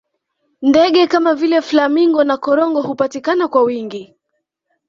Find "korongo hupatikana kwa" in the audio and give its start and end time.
2.37-3.61